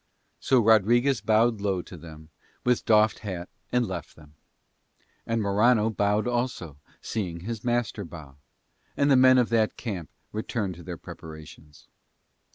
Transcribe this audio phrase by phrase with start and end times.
[0.39, 2.29] So Rodriguez bowed low to them
[2.63, 4.33] with doffed hat and left them;
[5.27, 8.37] and Morano bowed also, seeing his master bow;
[8.97, 11.87] and the men of that camp returned to their preparations.